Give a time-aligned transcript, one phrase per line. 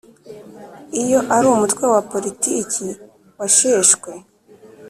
[1.01, 2.85] Iyo ari umutwe wa politiki
[3.39, 4.11] washeshwe